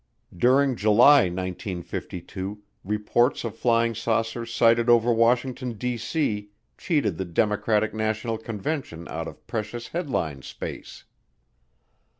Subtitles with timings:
[0.35, 8.39] During July 1952 reports of flying saucers sighted over Washington, D.C., cheated the Democratic National
[8.39, 11.03] Convention out of precious headline space.